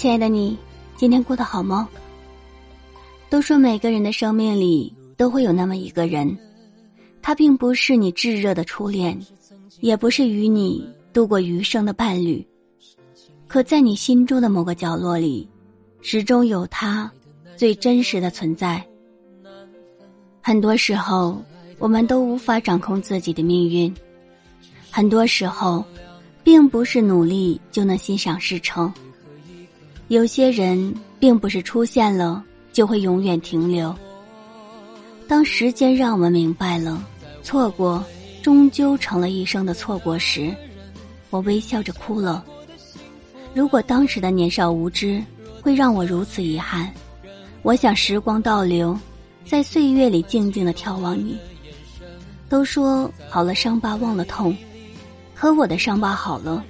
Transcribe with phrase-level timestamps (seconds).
[0.00, 0.56] 亲爱的你，
[0.96, 1.86] 今天过得好吗？
[3.28, 6.34] 都说每个人的生命里都会有那么一个人，
[7.20, 9.20] 他并不是你炙热的初恋，
[9.80, 12.42] 也不是与你度过余生的伴侣，
[13.46, 15.46] 可在你心中的某个角落里，
[16.00, 17.12] 始终有他
[17.54, 18.82] 最真实的存在。
[20.40, 21.44] 很多时候，
[21.78, 23.94] 我们都无法掌控自己的命运，
[24.90, 25.84] 很多时候，
[26.42, 28.90] 并不是努力就能心想事成。
[30.10, 32.42] 有些人并不是出现了
[32.72, 33.94] 就会永远停留。
[35.28, 37.00] 当时间让我们明白了，
[37.44, 38.04] 错过
[38.42, 40.52] 终究成了一生的错过时，
[41.30, 42.44] 我微笑着哭了。
[43.54, 45.22] 如果当时的年少无知
[45.62, 46.92] 会让我如此遗憾，
[47.62, 48.98] 我想时光倒流，
[49.44, 51.38] 在岁月里静静的眺望你。
[52.48, 54.56] 都说好了伤疤忘了痛，
[55.36, 56.64] 可我的伤疤好了，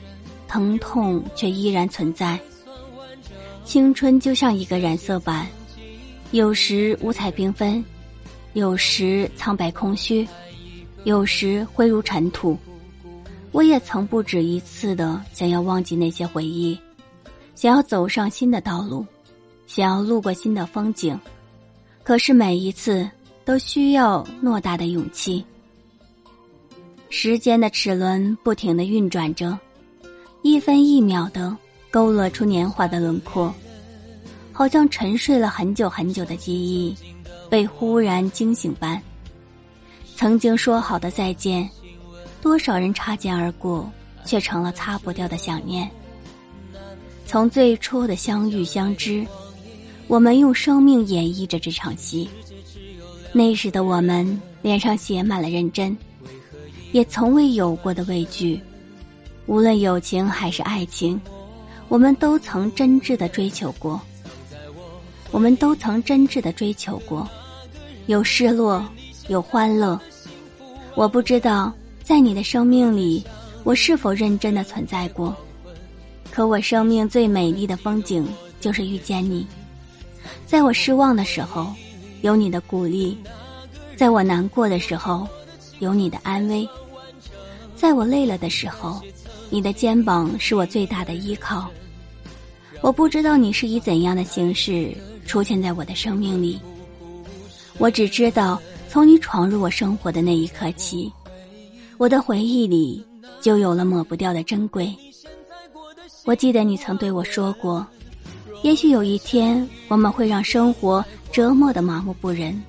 [0.46, 2.38] 疼痛却依然存在。
[3.70, 5.46] 青春就像一个染色板，
[6.32, 7.84] 有时五彩缤纷，
[8.54, 10.26] 有时苍白空虚，
[11.04, 12.58] 有时灰如尘土。
[13.52, 16.76] 我也曾不止一次的想要忘记那些回忆，
[17.54, 19.06] 想要走上新的道路，
[19.68, 21.16] 想要路过新的风景，
[22.02, 23.08] 可是每一次
[23.44, 25.44] 都需要偌大的勇气。
[27.08, 29.56] 时间的齿轮不停的运转着，
[30.42, 31.56] 一分一秒的。
[31.90, 33.52] 勾勒出年华的轮廓，
[34.52, 36.94] 好像沉睡了很久很久的记忆，
[37.48, 39.00] 被忽然惊醒般。
[40.14, 41.68] 曾经说好的再见，
[42.40, 43.90] 多少人擦肩而过，
[44.24, 45.90] 却成了擦不掉的想念。
[47.26, 49.26] 从最初的相遇相知，
[50.06, 52.28] 我们用生命演绎着这场戏。
[53.32, 55.96] 那时的我们，脸上写满了认真，
[56.92, 58.60] 也从未有过的畏惧。
[59.46, 61.20] 无论友情还是爱情。
[61.90, 64.00] 我们都曾真挚的追求过，
[65.32, 67.28] 我们都曾真挚的追求过，
[68.06, 68.86] 有失落，
[69.26, 70.00] 有欢乐。
[70.94, 71.72] 我不知道
[72.04, 73.24] 在你的生命里，
[73.64, 75.36] 我是否认真的存在过。
[76.30, 78.24] 可我生命最美丽的风景，
[78.60, 79.44] 就是遇见你。
[80.46, 81.74] 在我失望的时候，
[82.22, 83.16] 有你的鼓励；
[83.96, 85.26] 在我难过的时候，
[85.80, 86.64] 有你的安慰；
[87.74, 89.02] 在我累了的时候，
[89.50, 91.68] 你的肩膀是我最大的依靠。
[92.80, 96.58] 我不知道你是以怎样的形式出现在我的生命里，
[97.78, 101.12] 我只知道从你闯入我生活的那一刻起，
[101.98, 103.04] 我的回忆里
[103.40, 104.94] 就有了抹不掉的珍贵。
[106.24, 107.86] 我记得你曾对我说过，
[108.62, 112.60] 也许有一天我们会让生活折磨的麻木不仁，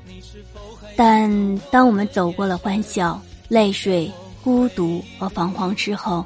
[0.95, 4.11] 但当我们走过了欢笑、泪水、
[4.43, 6.25] 孤独和彷徨之后，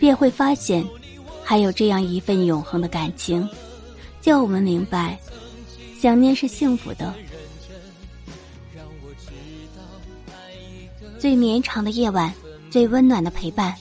[0.00, 0.84] 便会发现。
[1.44, 3.48] 还有这样一份永恒的感情，
[4.20, 5.18] 叫我们明白，
[5.98, 7.12] 想念是幸福的。
[11.18, 12.32] 最绵长的夜晚，
[12.70, 13.74] 最温暖的陪伴。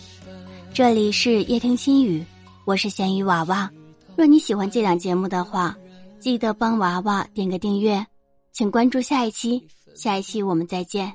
[0.74, 2.24] 这里是夜听心语，
[2.66, 3.70] 我是咸鱼娃娃。
[4.16, 5.76] 若你喜欢这档节目的话，
[6.20, 8.06] 记得帮娃娃点个订阅，
[8.52, 9.66] 请关注下一期。
[9.96, 11.12] 下一期我们再见。